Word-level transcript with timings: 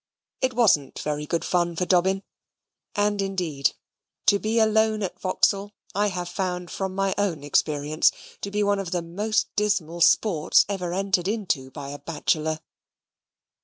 It 0.41 0.55
wasn't 0.55 0.97
very 0.97 1.27
good 1.27 1.45
fun 1.45 1.75
for 1.75 1.85
Dobbin 1.85 2.23
and, 2.95 3.21
indeed, 3.21 3.73
to 4.25 4.39
be 4.39 4.57
alone 4.57 5.03
at 5.03 5.19
Vauxhall, 5.21 5.73
I 5.93 6.07
have 6.07 6.27
found, 6.27 6.71
from 6.71 6.95
my 6.95 7.13
own 7.19 7.43
experience, 7.43 8.11
to 8.41 8.49
be 8.49 8.63
one 8.63 8.79
of 8.79 8.89
the 8.89 9.03
most 9.03 9.55
dismal 9.55 10.01
sports 10.01 10.65
ever 10.67 10.91
entered 10.91 11.27
into 11.27 11.69
by 11.69 11.89
a 11.89 11.99
bachelor. 11.99 12.61